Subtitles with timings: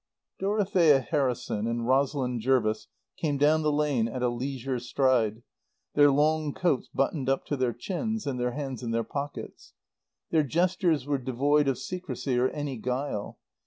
[0.39, 5.43] Dorothea Harrison and Rosalind Jervis came down the lane at a leisured stride,
[5.93, 9.73] their long coats buttoned up to their chins and their hands in their pockets.
[10.31, 13.37] Their I gestures were devoid of secrecy or any guile.